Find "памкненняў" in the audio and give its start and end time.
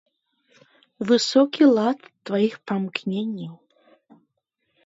2.73-3.55